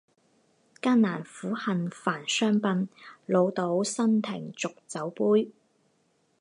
[0.81, 2.87] 艰难苦恨繁霜鬓，
[3.27, 5.51] 潦倒新停浊酒杯